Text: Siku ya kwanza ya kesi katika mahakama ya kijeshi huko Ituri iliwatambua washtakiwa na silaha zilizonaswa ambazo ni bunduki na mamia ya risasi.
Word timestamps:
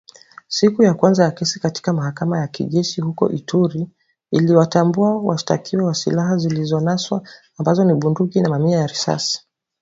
Siku 0.47 0.83
ya 0.83 0.93
kwanza 0.93 1.23
ya 1.23 1.31
kesi 1.31 1.59
katika 1.59 1.93
mahakama 1.93 2.39
ya 2.39 2.47
kijeshi 2.47 3.01
huko 3.01 3.29
Ituri 3.31 3.87
iliwatambua 4.31 5.17
washtakiwa 5.17 5.83
na 5.85 5.93
silaha 5.93 6.37
zilizonaswa 6.37 7.21
ambazo 7.57 7.85
ni 7.85 7.93
bunduki 7.93 8.41
na 8.41 8.49
mamia 8.49 8.77
ya 8.79 8.87
risasi. 8.87 9.41